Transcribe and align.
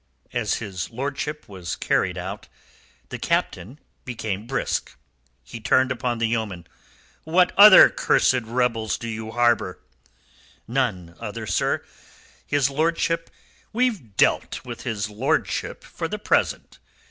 As 0.33 0.55
his 0.55 0.89
lordship 0.89 1.47
was 1.47 1.75
carried 1.75 2.17
out, 2.17 2.47
the 3.09 3.19
Captain 3.19 3.79
became 4.03 4.47
brisk. 4.47 4.97
He 5.43 5.59
turned 5.59 5.91
upon 5.91 6.17
the 6.17 6.25
yeoman. 6.25 6.65
"What 7.23 7.51
other 7.55 7.87
cursed 7.87 8.41
rebels 8.45 8.97
do 8.97 9.07
you 9.07 9.29
harbour?" 9.29 9.77
"None 10.67 11.15
other, 11.19 11.45
sir. 11.45 11.85
His 12.43 12.67
lordship...." 12.67 13.29
"We've 13.73 14.17
dealt 14.17 14.65
with 14.65 14.81
his 14.81 15.07
lordship 15.07 15.83
for 15.83 16.07
the 16.07 16.17
present. 16.17 16.79